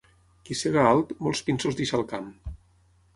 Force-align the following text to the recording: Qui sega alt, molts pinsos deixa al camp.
Qui 0.47 0.55
sega 0.61 0.85
alt, 0.91 1.11
molts 1.27 1.41
pinsos 1.49 1.77
deixa 1.81 1.99
al 1.99 2.07
camp. 2.15 2.33